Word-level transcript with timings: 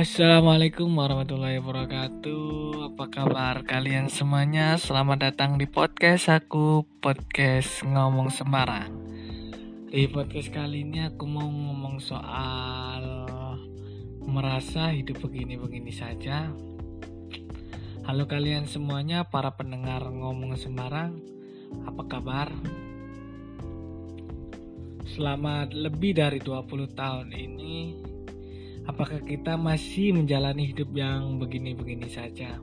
Assalamualaikum 0.00 0.96
warahmatullahi 0.96 1.60
wabarakatuh. 1.60 2.88
Apa 2.88 3.04
kabar 3.12 3.60
kalian 3.68 4.08
semuanya? 4.08 4.80
Selamat 4.80 5.28
datang 5.28 5.60
di 5.60 5.68
podcast 5.68 6.32
aku 6.32 6.88
Podcast 7.04 7.84
Ngomong 7.84 8.32
Sembarang. 8.32 8.88
Di 9.92 10.08
podcast 10.08 10.56
kali 10.56 10.88
ini 10.88 11.04
aku 11.04 11.28
mau 11.28 11.44
ngomong 11.44 12.00
soal 12.00 13.28
Merasa 14.24 14.88
hidup 14.88 15.20
begini-begini 15.20 15.92
saja. 15.92 16.48
Halo 18.08 18.24
kalian 18.24 18.64
semuanya 18.72 19.28
Para 19.28 19.52
pendengar 19.52 20.00
Ngomong 20.08 20.56
Sembarang. 20.56 21.20
Apa 21.84 22.08
kabar? 22.08 22.48
Selamat 25.12 25.76
lebih 25.76 26.16
dari 26.16 26.40
20 26.40 26.88
tahun 26.96 27.36
ini 27.36 28.08
Apakah 28.90 29.22
kita 29.22 29.54
masih 29.54 30.18
menjalani 30.18 30.74
hidup 30.74 30.90
yang 30.98 31.38
begini-begini 31.38 32.10
saja? 32.10 32.58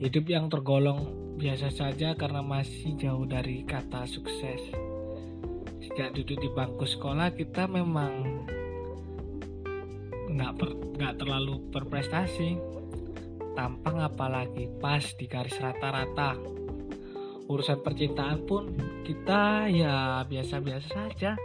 Hidup 0.00 0.24
yang 0.32 0.48
tergolong 0.48 1.12
biasa 1.36 1.68
saja 1.68 2.16
karena 2.16 2.40
masih 2.40 2.96
jauh 2.96 3.28
dari 3.28 3.68
kata 3.68 4.08
sukses. 4.08 4.64
Sejak 5.84 6.16
duduk 6.16 6.40
di 6.40 6.48
bangku 6.56 6.88
sekolah 6.88 7.36
kita 7.36 7.68
memang 7.68 8.48
nggak 10.32 10.52
nggak 10.96 11.14
terlalu 11.20 11.60
berprestasi. 11.68 12.56
Tampang 13.52 14.08
apalagi 14.08 14.72
pas 14.80 15.04
di 15.04 15.28
garis 15.28 15.60
rata-rata. 15.60 16.40
Urusan 17.44 17.84
percintaan 17.84 18.48
pun 18.48 18.72
kita 19.04 19.68
ya 19.68 20.24
biasa-biasa 20.24 20.88
saja 20.88 21.36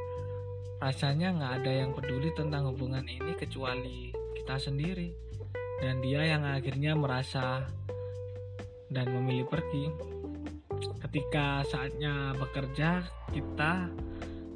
rasanya 0.79 1.35
nggak 1.35 1.53
ada 1.63 1.71
yang 1.85 1.91
peduli 1.91 2.31
tentang 2.33 2.71
hubungan 2.71 3.03
ini 3.03 3.35
kecuali 3.35 4.15
kita 4.39 4.55
sendiri. 4.55 5.11
Dan 5.79 6.03
dia 6.03 6.27
yang 6.27 6.43
akhirnya 6.43 6.95
merasa 6.95 7.67
dan 8.91 9.07
memilih 9.11 9.47
pergi. 9.47 9.87
Ketika 10.99 11.63
saatnya 11.67 12.35
bekerja 12.35 13.03
kita 13.31 13.87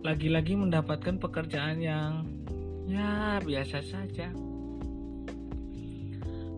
lagi-lagi 0.03 0.59
mendapatkan 0.59 1.16
pekerjaan 1.16 1.79
yang 1.79 2.27
ya 2.88 3.39
biasa 3.39 3.79
saja. 3.83 4.31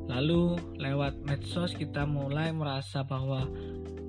Lalu 0.05 0.58
lewat 0.77 1.25
medsos 1.25 1.73
kita 1.73 2.05
mulai 2.05 2.53
merasa 2.53 3.02
bahwa 3.02 3.45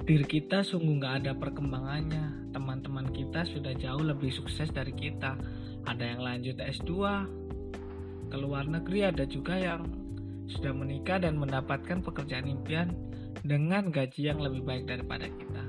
diri 0.07 0.23
kita 0.23 0.62
sungguh 0.62 1.03
nggak 1.03 1.15
ada 1.27 1.33
perkembangannya. 1.35 2.55
Teman-teman 2.55 3.11
kita 3.11 3.43
sudah 3.43 3.75
jauh 3.75 4.07
lebih 4.07 4.31
sukses 4.31 4.71
dari 4.71 4.95
kita. 4.95 5.35
Ada 5.83 6.15
yang 6.15 6.23
lanjut 6.23 6.57
S2 6.62 6.93
ke 8.31 8.37
luar 8.39 8.71
negeri 8.71 9.11
ada 9.11 9.27
juga 9.27 9.59
yang 9.59 9.83
sudah 10.47 10.71
menikah 10.71 11.19
dan 11.19 11.34
mendapatkan 11.43 12.07
pekerjaan 12.07 12.47
impian 12.47 12.95
dengan 13.43 13.91
gaji 13.91 14.31
yang 14.31 14.39
lebih 14.39 14.62
baik 14.62 14.87
daripada 14.87 15.27
kita. 15.27 15.65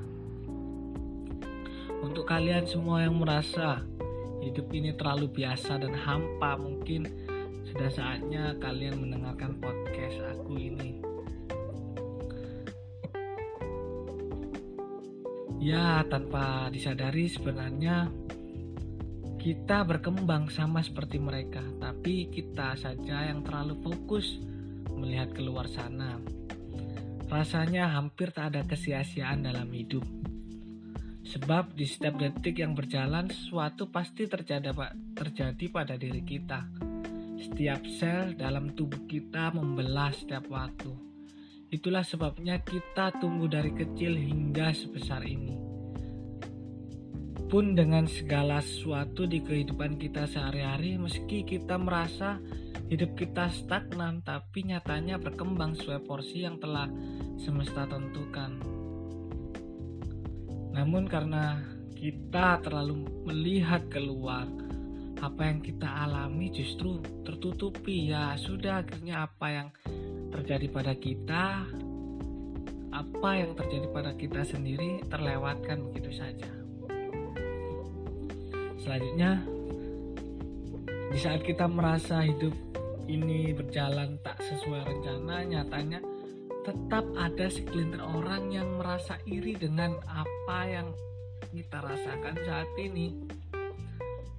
Untuk 2.06 2.30
kalian 2.30 2.70
semua 2.70 3.02
yang 3.10 3.18
merasa 3.18 3.82
hidup 4.46 4.70
ini 4.70 4.94
terlalu 4.94 5.34
biasa 5.34 5.82
dan 5.82 5.98
hampa 5.98 6.62
mungkin 6.62 7.10
sudah 7.66 7.90
saatnya 7.90 8.54
kalian 8.62 9.02
mendengarkan 9.02 9.58
podcast 9.58 10.22
aku 10.38 10.62
ini 10.62 10.97
Ya, 15.58 16.06
tanpa 16.06 16.70
disadari 16.70 17.26
sebenarnya 17.26 18.14
kita 19.42 19.82
berkembang 19.90 20.54
sama 20.54 20.86
seperti 20.86 21.18
mereka, 21.18 21.66
tapi 21.82 22.30
kita 22.30 22.78
saja 22.78 23.26
yang 23.26 23.42
terlalu 23.42 23.74
fokus 23.82 24.38
melihat 24.94 25.34
keluar 25.34 25.66
sana. 25.66 26.22
Rasanya 27.26 27.90
hampir 27.90 28.30
tak 28.30 28.54
ada 28.54 28.70
kesia-siaan 28.70 29.50
dalam 29.50 29.66
hidup. 29.74 30.06
Sebab 31.26 31.74
di 31.74 31.90
setiap 31.90 32.22
detik 32.22 32.62
yang 32.62 32.78
berjalan 32.78 33.28
sesuatu 33.28 33.90
pasti 33.90 34.30
terjadi, 34.30 34.72
terjadi 35.18 35.66
pada 35.74 35.98
diri 35.98 36.22
kita. 36.22 36.70
Setiap 37.42 37.82
sel 37.98 38.38
dalam 38.38 38.78
tubuh 38.78 39.10
kita 39.10 39.52
membelah 39.58 40.14
setiap 40.14 40.48
waktu 40.54 41.07
Itulah 41.68 42.00
sebabnya 42.00 42.64
kita 42.64 43.12
tumbuh 43.20 43.52
dari 43.52 43.76
kecil 43.76 44.16
hingga 44.16 44.72
sebesar 44.72 45.20
ini. 45.28 45.60
Pun 47.52 47.76
dengan 47.76 48.08
segala 48.08 48.64
sesuatu 48.64 49.28
di 49.28 49.44
kehidupan 49.44 50.00
kita 50.00 50.32
sehari-hari, 50.32 50.96
meski 50.96 51.44
kita 51.44 51.76
merasa 51.76 52.40
hidup 52.88 53.20
kita 53.20 53.52
stagnan, 53.52 54.24
tapi 54.24 54.64
nyatanya 54.64 55.20
berkembang 55.20 55.76
sesuai 55.76 56.08
porsi 56.08 56.48
yang 56.48 56.56
telah 56.56 56.88
semesta 57.36 57.84
tentukan. 57.84 58.64
Namun 60.72 61.04
karena 61.04 61.60
kita 62.00 62.64
terlalu 62.64 63.28
melihat 63.28 63.92
keluar, 63.92 64.48
apa 65.20 65.52
yang 65.52 65.60
kita 65.60 65.88
alami 65.88 66.48
justru 66.48 67.04
tertutupi 67.28 68.08
ya 68.08 68.40
sudah 68.40 68.88
akhirnya 68.88 69.28
apa 69.28 69.48
yang 69.52 69.68
terjadi 70.32 70.68
pada 70.70 70.94
kita 70.96 71.64
apa 72.98 73.30
yang 73.38 73.54
terjadi 73.54 73.88
pada 73.94 74.12
kita 74.18 74.42
sendiri 74.42 75.06
terlewatkan 75.06 75.86
begitu 75.92 76.12
saja. 76.18 76.50
Selanjutnya 78.82 79.44
di 81.12 81.18
saat 81.20 81.42
kita 81.44 81.70
merasa 81.70 82.24
hidup 82.24 82.56
ini 83.08 83.56
berjalan 83.56 84.20
tak 84.26 84.40
sesuai 84.44 84.84
rencana 84.84 85.46
nyatanya 85.48 86.00
tetap 86.68 87.08
ada 87.16 87.48
segelintir 87.48 88.04
orang 88.04 88.52
yang 88.52 88.68
merasa 88.76 89.16
iri 89.24 89.56
dengan 89.56 89.96
apa 90.04 90.60
yang 90.68 90.88
kita 91.56 91.80
rasakan 91.80 92.36
saat 92.44 92.68
ini. 92.76 93.16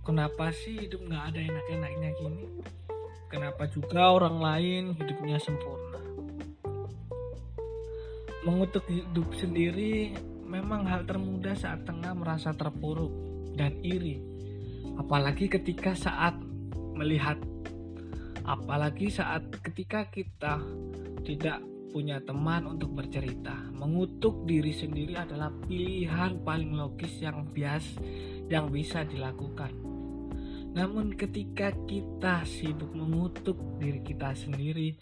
Kenapa 0.04 0.52
sih 0.52 0.88
hidup 0.88 1.04
nggak 1.04 1.24
ada 1.32 1.40
enak-enaknya 1.40 2.10
gini 2.16 2.44
Kenapa 3.28 3.68
juga 3.68 4.08
orang 4.08 4.40
lain 4.40 4.82
hidupnya 4.96 5.36
sempurna? 5.36 6.00
Mengutuk 8.48 8.88
hidup 8.88 9.28
sendiri 9.36 10.16
memang 10.48 10.88
hal 10.88 11.04
termudah 11.04 11.52
saat 11.52 11.84
tengah 11.84 12.16
merasa 12.16 12.56
terpuruk 12.56 13.12
dan 13.52 13.76
iri. 13.84 14.24
Apalagi 14.96 15.52
ketika 15.52 15.92
saat 15.92 16.40
melihat 16.96 17.36
apalagi 18.48 19.12
saat 19.12 19.52
ketika 19.60 20.08
kita 20.08 20.64
tidak 21.20 21.60
punya 21.92 22.20
teman 22.24 22.64
untuk 22.64 22.96
bercerita. 22.96 23.56
Mengutuk 23.76 24.48
diri 24.48 24.72
sendiri 24.72 25.20
adalah 25.20 25.52
pilihan 25.52 26.40
paling 26.44 26.72
logis 26.76 27.20
yang 27.20 27.44
bias 27.52 27.96
yang 28.48 28.72
bisa 28.72 29.04
dilakukan. 29.04 29.87
Namun 30.76 31.16
ketika 31.16 31.72
kita 31.88 32.44
sibuk 32.44 32.92
mengutuk 32.92 33.56
diri 33.80 34.04
kita 34.04 34.34
sendiri, 34.34 34.98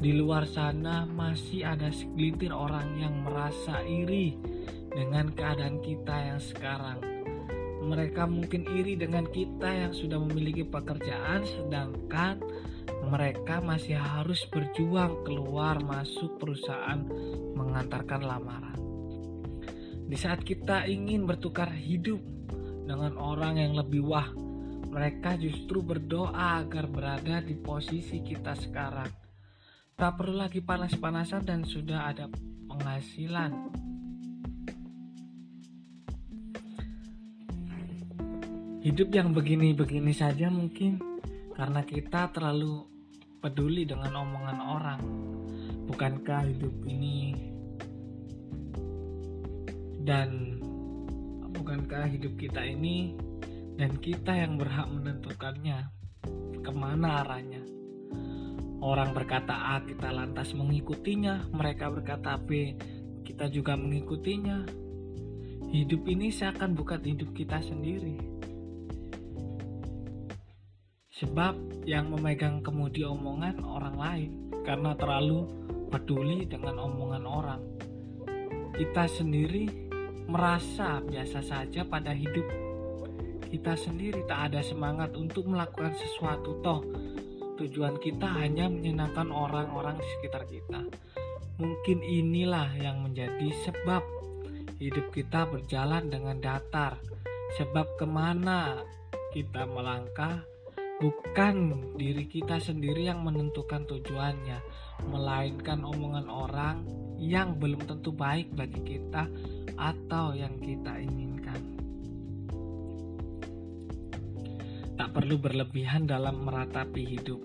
di 0.00 0.16
luar 0.16 0.48
sana 0.48 1.04
masih 1.04 1.68
ada 1.68 1.92
segelintir 1.92 2.56
orang 2.56 2.96
yang 2.96 3.20
merasa 3.20 3.84
iri 3.84 4.32
dengan 4.88 5.28
keadaan 5.28 5.84
kita 5.84 6.16
yang 6.32 6.40
sekarang. 6.40 6.98
Mereka 7.84 8.24
mungkin 8.24 8.64
iri 8.64 8.96
dengan 8.96 9.28
kita 9.28 9.68
yang 9.68 9.92
sudah 9.92 10.16
memiliki 10.20 10.64
pekerjaan 10.64 11.44
sedangkan 11.44 12.40
mereka 13.08 13.60
masih 13.60 13.96
harus 13.96 14.44
berjuang 14.48 15.24
keluar 15.24 15.80
masuk 15.84 16.36
perusahaan 16.40 17.04
mengantarkan 17.56 18.20
lamaran. 18.24 18.80
Di 20.10 20.16
saat 20.16 20.40
kita 20.42 20.88
ingin 20.88 21.28
bertukar 21.28 21.70
hidup 21.70 22.24
dengan 22.88 23.20
orang 23.20 23.60
yang 23.60 23.72
lebih 23.76 24.02
wah 24.04 24.26
mereka 24.90 25.38
justru 25.38 25.86
berdoa 25.86 26.58
agar 26.58 26.90
berada 26.90 27.38
di 27.38 27.54
posisi 27.54 28.18
kita 28.26 28.58
sekarang. 28.58 29.06
Tak 29.94 30.18
perlu 30.18 30.42
lagi 30.42 30.58
panas-panasan 30.58 31.46
dan 31.46 31.62
sudah 31.62 32.10
ada 32.10 32.26
penghasilan. 32.66 33.70
Hidup 38.80 39.12
yang 39.14 39.30
begini-begini 39.30 40.10
saja 40.10 40.50
mungkin 40.50 40.98
karena 41.54 41.86
kita 41.86 42.32
terlalu 42.34 42.82
peduli 43.38 43.86
dengan 43.86 44.26
omongan 44.26 44.58
orang. 44.58 45.02
Bukankah 45.86 46.50
hidup 46.50 46.74
ini 46.88 47.36
dan 50.02 50.58
bukankah 51.54 52.08
hidup 52.08 52.34
kita 52.40 52.64
ini 52.64 53.14
dan 53.80 53.96
kita 53.96 54.36
yang 54.36 54.60
berhak 54.60 54.92
menentukannya 54.92 55.88
ke 56.60 56.68
mana 56.68 57.24
arahnya. 57.24 57.64
Orang 58.84 59.16
berkata 59.16 59.56
A, 59.72 59.80
kita 59.80 60.12
lantas 60.12 60.52
mengikutinya. 60.52 61.48
Mereka 61.48 61.88
berkata 61.88 62.36
B, 62.36 62.76
kita 63.24 63.48
juga 63.48 63.80
mengikutinya. 63.80 64.68
Hidup 65.72 66.04
ini 66.12 66.28
seakan 66.28 66.76
bukan 66.76 67.00
hidup 67.00 67.32
kita 67.32 67.64
sendiri. 67.64 68.20
Sebab 71.16 71.84
yang 71.88 72.12
memegang 72.12 72.60
kemudi 72.60 73.08
omongan 73.08 73.64
orang 73.64 73.96
lain 73.96 74.30
karena 74.60 74.92
terlalu 74.92 75.48
peduli 75.88 76.44
dengan 76.44 76.84
omongan 76.84 77.24
orang. 77.24 77.62
Kita 78.76 79.08
sendiri 79.08 79.64
merasa 80.28 81.00
biasa 81.00 81.40
saja 81.40 81.80
pada 81.88 82.12
hidup. 82.12 82.69
Kita 83.50 83.74
sendiri 83.74 84.22
tak 84.30 84.54
ada 84.54 84.62
semangat 84.62 85.10
untuk 85.18 85.50
melakukan 85.50 85.90
sesuatu 85.98 86.62
toh 86.62 86.80
tujuan 87.60 88.00
kita 88.00 88.24
hanya 88.40 88.72
menyenangkan 88.72 89.28
orang-orang 89.28 90.00
di 90.00 90.06
sekitar 90.16 90.48
kita. 90.48 90.80
Mungkin 91.60 92.00
inilah 92.00 92.72
yang 92.80 93.04
menjadi 93.04 93.52
sebab 93.68 94.00
hidup 94.80 95.12
kita 95.12 95.44
berjalan 95.44 96.08
dengan 96.08 96.40
datar. 96.40 96.96
Sebab 97.60 98.00
ke 98.00 98.06
mana 98.08 98.80
kita 99.36 99.68
melangkah 99.68 100.40
bukan 101.02 101.56
diri 102.00 102.24
kita 102.30 102.56
sendiri 102.62 103.12
yang 103.12 103.20
menentukan 103.20 103.84
tujuannya, 103.84 104.62
melainkan 105.10 105.84
omongan 105.84 106.30
orang 106.32 106.76
yang 107.20 107.60
belum 107.60 107.84
tentu 107.84 108.16
baik 108.16 108.56
bagi 108.56 108.80
kita 108.80 109.28
atau 109.76 110.32
yang 110.32 110.56
kita 110.56 110.96
inginkan. 110.96 111.79
Tak 115.00 115.16
perlu 115.16 115.40
berlebihan 115.40 116.04
dalam 116.04 116.44
meratapi 116.44 117.16
hidup. 117.16 117.40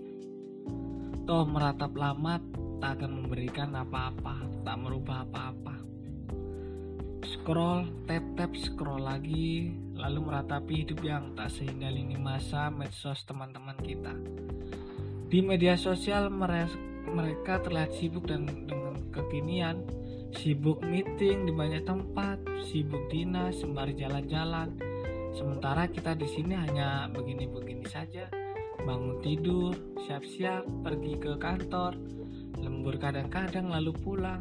Toh 1.23 1.47
meratap 1.47 1.95
lama 1.95 2.35
tak 2.83 2.99
akan 2.99 3.23
memberikan 3.23 3.71
apa-apa, 3.71 4.43
tak 4.67 4.75
merubah 4.75 5.23
apa-apa. 5.23 5.79
Scroll, 7.23 7.87
tap-tap, 8.11 8.51
scroll 8.59 9.07
lagi, 9.07 9.71
lalu 9.95 10.27
meratapi 10.27 10.83
hidup 10.83 10.99
yang 10.99 11.31
tak 11.39 11.47
sehingga 11.47 11.87
lini 11.87 12.19
masa 12.19 12.67
medsos 12.67 13.23
teman-teman 13.23 13.79
kita. 13.79 14.11
Di 15.31 15.39
media 15.39 15.79
sosial 15.79 16.27
mereka 17.07 17.63
terlihat 17.63 17.95
sibuk 17.95 18.27
dan 18.27 18.67
dengan 18.67 18.99
kekinian, 19.15 19.79
sibuk 20.35 20.83
meeting 20.83 21.47
di 21.47 21.55
banyak 21.55 21.87
tempat, 21.87 22.35
sibuk 22.67 23.07
dinas 23.07 23.63
sembari 23.63 23.95
jalan-jalan. 23.95 24.75
Sementara 25.35 25.91
kita 25.91 26.15
di 26.15 26.31
sini 26.31 26.55
hanya 26.55 27.11
begini-begini 27.11 27.83
saja 27.91 28.31
bangun 28.85 29.19
tidur, 29.19 29.75
siap-siap 30.07 30.63
pergi 30.79 31.19
ke 31.19 31.35
kantor, 31.35 31.97
lembur 32.55 32.95
kadang-kadang 32.95 33.67
lalu 33.67 33.91
pulang. 33.99 34.39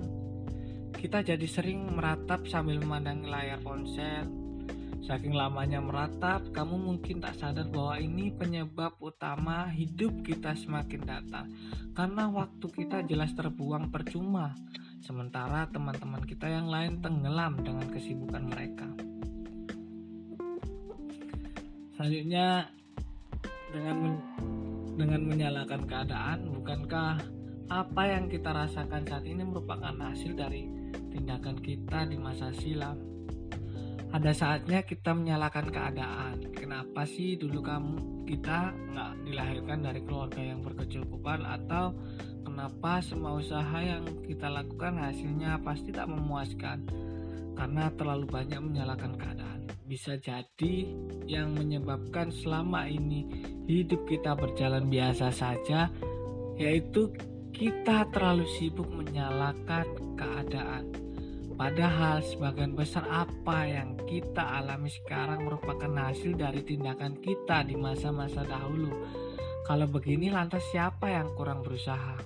Kita 0.95 1.27
jadi 1.27 1.43
sering 1.51 1.99
meratap 1.99 2.47
sambil 2.47 2.79
memandang 2.79 3.27
layar 3.27 3.59
ponsel. 3.59 4.31
Saking 5.05 5.37
lamanya 5.37 5.85
meratap, 5.85 6.49
kamu 6.55 6.81
mungkin 6.81 7.21
tak 7.21 7.37
sadar 7.37 7.69
bahwa 7.69 8.01
ini 8.01 8.33
penyebab 8.33 8.97
utama 9.05 9.69
hidup 9.69 10.25
kita 10.25 10.57
semakin 10.57 11.03
datar. 11.05 11.45
Karena 11.93 12.31
waktu 12.33 12.71
kita 12.73 13.05
jelas 13.05 13.37
terbuang 13.37 13.93
percuma, 13.93 14.57
sementara 15.05 15.69
teman-teman 15.69 16.25
kita 16.25 16.49
yang 16.49 16.73
lain 16.73 17.05
tenggelam 17.05 17.61
dengan 17.61 17.85
kesibukan 17.93 18.49
mereka. 18.49 19.14
Selanjutnya 21.95 22.67
dengan 23.71 23.97
men 24.03 24.15
dengan 24.99 25.21
menyalahkan 25.31 25.87
keadaan 25.87 26.51
bukankah 26.51 27.23
apa 27.71 28.03
yang 28.11 28.27
kita 28.27 28.51
rasakan 28.51 29.07
saat 29.07 29.23
ini 29.23 29.47
merupakan 29.47 29.95
hasil 29.95 30.35
dari 30.35 30.67
tindakan 31.15 31.55
kita 31.63 32.03
di 32.11 32.19
masa 32.19 32.51
silam? 32.51 32.99
Ada 34.11 34.35
saatnya 34.35 34.83
kita 34.83 35.15
menyalahkan 35.15 35.71
keadaan. 35.71 36.51
Kenapa 36.51 37.07
sih 37.07 37.39
dulu 37.39 37.63
kamu 37.63 38.27
kita 38.27 38.75
nggak 38.75 39.13
dilahirkan 39.31 39.79
dari 39.87 40.03
keluarga 40.03 40.43
yang 40.43 40.67
berkecukupan? 40.67 41.47
Atau 41.47 41.95
kenapa 42.43 42.99
semua 43.07 43.39
usaha 43.39 43.79
yang 43.79 44.03
kita 44.27 44.51
lakukan 44.51 44.99
hasilnya 44.99 45.63
pasti 45.63 45.95
tak 45.95 46.11
memuaskan? 46.11 46.91
Karena 47.55 47.87
terlalu 47.95 48.27
banyak 48.27 48.59
menyalahkan 48.59 49.15
keadaan 49.15 49.54
bisa 49.85 50.17
jadi 50.17 50.89
yang 51.29 51.53
menyebabkan 51.53 52.33
selama 52.33 52.89
ini 52.89 53.29
hidup 53.69 54.09
kita 54.09 54.33
berjalan 54.33 54.89
biasa 54.89 55.29
saja, 55.29 55.93
yaitu 56.57 57.13
kita 57.53 58.09
terlalu 58.11 58.49
sibuk 58.57 58.89
menyalahkan 58.89 59.87
keadaan. 60.17 60.91
Padahal 61.55 62.19
sebagian 62.27 62.75
besar 62.75 63.07
apa 63.07 63.63
yang 63.63 63.95
kita 64.11 64.43
alami 64.43 64.91
sekarang 64.91 65.47
merupakan 65.47 66.11
hasil 66.11 66.35
dari 66.35 66.67
tindakan 66.67 67.15
kita 67.23 67.63
di 67.63 67.79
masa-masa 67.79 68.43
dahulu. 68.43 68.91
Kalau 69.63 69.87
begini 69.87 70.35
lantas 70.35 70.67
siapa 70.75 71.15
yang 71.15 71.31
kurang 71.39 71.63
berusaha? 71.63 72.19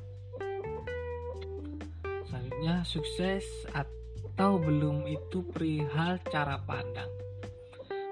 Selanjutnya 2.25 2.89
sukses 2.89 3.45
atau 3.77 4.57
belum 4.57 5.05
itu 5.05 5.45
perihal 5.45 6.25
cara 6.33 6.65
pandang. 6.65 7.18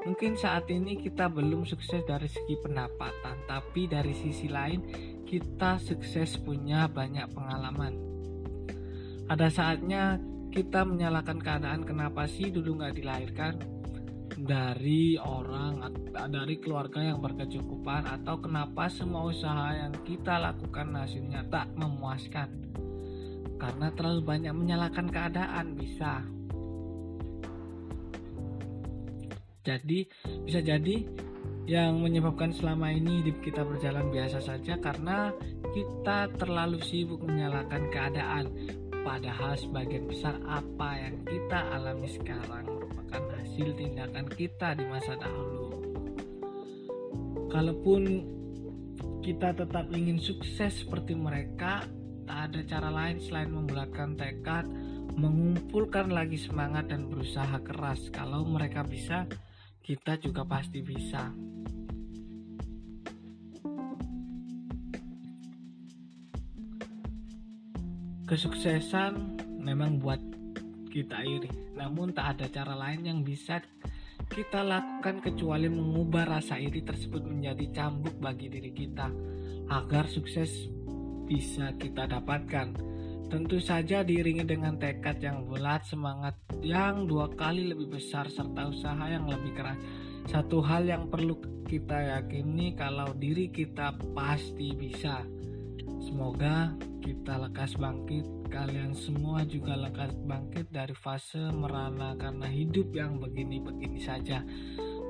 Mungkin 0.06 0.38
saat 0.38 0.70
ini 0.70 1.02
kita 1.02 1.26
belum 1.26 1.66
sukses 1.66 2.06
dari 2.06 2.30
segi 2.30 2.54
pendapatan, 2.62 3.42
tapi 3.50 3.90
dari 3.90 4.14
sisi 4.14 4.46
lain 4.46 4.86
kita 5.26 5.82
sukses 5.82 6.38
punya 6.38 6.86
banyak 6.86 7.26
pengalaman. 7.34 7.98
Ada 9.26 9.50
saatnya 9.50 10.22
kita 10.54 10.86
menyalahkan 10.86 11.42
keadaan 11.42 11.82
kenapa 11.82 12.30
sih 12.30 12.54
dulu 12.54 12.78
nggak 12.78 12.94
dilahirkan? 13.02 13.54
Dari 14.36 15.18
orang 15.18 15.90
dari 16.30 16.54
keluarga 16.62 17.02
yang 17.02 17.18
berkecukupan 17.18 18.06
atau 18.06 18.38
kenapa 18.38 18.86
semua 18.86 19.26
usaha 19.26 19.74
yang 19.74 19.90
kita 20.06 20.38
lakukan 20.38 20.94
hasilnya 20.94 21.50
tak 21.50 21.66
memuaskan? 21.74 22.46
Karena 23.58 23.90
terlalu 23.90 24.22
banyak 24.22 24.54
menyalahkan 24.54 25.10
keadaan 25.10 25.74
bisa 25.74 26.35
Jadi 29.66 30.06
bisa 30.46 30.62
jadi 30.62 31.02
yang 31.66 31.98
menyebabkan 31.98 32.54
selama 32.54 32.94
ini 32.94 33.26
hidup 33.26 33.42
kita 33.42 33.66
berjalan 33.66 34.06
biasa 34.14 34.38
saja 34.38 34.78
karena 34.78 35.34
kita 35.74 36.30
terlalu 36.38 36.78
sibuk 36.78 37.26
menyalahkan 37.26 37.90
keadaan. 37.90 38.46
Padahal 39.02 39.58
sebagian 39.58 40.06
besar 40.06 40.38
apa 40.46 40.98
yang 40.98 41.18
kita 41.26 41.58
alami 41.74 42.06
sekarang 42.06 42.66
merupakan 42.70 43.22
hasil 43.38 43.74
tindakan 43.74 44.26
kita 44.30 44.74
di 44.74 44.84
masa 44.86 45.14
dahulu 45.14 45.66
kalaupun 47.56 48.26
kita 49.24 49.56
tetap 49.56 49.88
ingin 49.94 50.20
sukses 50.20 50.84
seperti 50.84 51.16
mereka 51.16 51.88
tak 52.26 52.52
ada 52.52 52.60
cara 52.66 52.90
lain 52.92 53.16
selain 53.22 53.48
membulatkan 53.48 54.12
tekad 54.18 54.66
mengumpulkan 55.16 56.12
lagi 56.12 56.36
semangat 56.36 56.92
dan 56.92 57.08
berusaha 57.08 57.56
keras. 57.64 58.12
Kalau 58.12 58.44
mereka 58.44 58.84
bisa 58.84 59.24
kita 59.86 60.18
juga 60.18 60.42
pasti 60.42 60.82
bisa. 60.82 61.30
Kesuksesan 68.26 69.38
memang 69.62 70.02
buat 70.02 70.18
kita 70.90 71.22
iri, 71.22 71.78
namun 71.78 72.10
tak 72.10 72.34
ada 72.34 72.50
cara 72.50 72.74
lain 72.74 73.06
yang 73.06 73.20
bisa 73.22 73.62
kita 74.26 74.66
lakukan 74.66 75.22
kecuali 75.22 75.70
mengubah 75.70 76.34
rasa 76.34 76.58
iri 76.58 76.82
tersebut 76.82 77.22
menjadi 77.22 77.70
cambuk 77.70 78.18
bagi 78.18 78.50
diri 78.50 78.74
kita 78.74 79.06
agar 79.70 80.10
sukses 80.10 80.66
bisa 81.30 81.78
kita 81.78 82.10
dapatkan. 82.10 82.95
Tentu 83.26 83.58
saja 83.58 84.06
diiringi 84.06 84.46
dengan 84.46 84.78
tekad 84.78 85.18
yang 85.18 85.50
bulat, 85.50 85.82
semangat 85.82 86.38
yang 86.62 87.10
dua 87.10 87.26
kali 87.34 87.66
lebih 87.66 87.98
besar, 87.98 88.30
serta 88.30 88.70
usaha 88.70 89.02
yang 89.10 89.26
lebih 89.26 89.50
keras. 89.50 89.78
Satu 90.30 90.62
hal 90.62 90.86
yang 90.86 91.10
perlu 91.10 91.38
kita 91.66 92.22
yakini 92.22 92.78
kalau 92.78 93.10
diri 93.18 93.50
kita 93.50 93.98
pasti 94.14 94.70
bisa. 94.78 95.26
Semoga 95.98 96.70
kita 97.02 97.38
lekas 97.50 97.74
bangkit, 97.74 98.46
kalian 98.46 98.94
semua 98.94 99.42
juga 99.42 99.74
lekas 99.74 100.14
bangkit 100.22 100.70
dari 100.70 100.94
fase 100.94 101.50
merana 101.50 102.14
karena 102.14 102.46
hidup 102.46 102.94
yang 102.94 103.18
begini-begini 103.18 103.98
saja. 103.98 104.46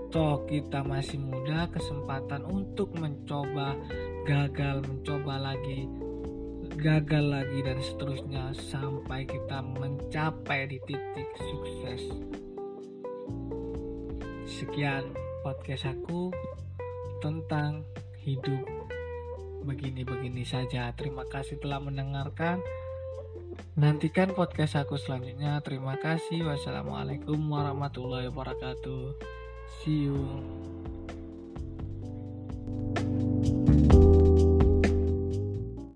Toh 0.08 0.48
kita 0.48 0.80
masih 0.80 1.20
muda, 1.20 1.68
kesempatan 1.68 2.48
untuk 2.48 2.96
mencoba, 2.96 3.76
gagal 4.24 4.80
mencoba 4.88 5.52
lagi, 5.52 5.84
gagal 6.76 7.24
lagi 7.24 7.64
dan 7.64 7.80
seterusnya 7.80 8.52
sampai 8.52 9.24
kita 9.24 9.64
mencapai 9.64 10.68
di 10.68 10.78
titik 10.84 11.28
sukses. 11.40 12.02
Sekian 14.44 15.16
podcast 15.40 15.88
aku 15.88 16.28
tentang 17.24 17.82
hidup 18.20 18.68
begini-begini 19.64 20.44
saja. 20.44 20.92
Terima 20.92 21.24
kasih 21.26 21.56
telah 21.58 21.80
mendengarkan. 21.80 22.60
Nantikan 23.80 24.36
podcast 24.36 24.76
aku 24.76 25.00
selanjutnya. 25.00 25.58
Terima 25.64 25.96
kasih. 25.96 26.44
Wassalamualaikum 26.44 27.40
warahmatullahi 27.40 28.28
wabarakatuh. 28.28 29.16
See 29.80 30.12
you. 30.12 30.75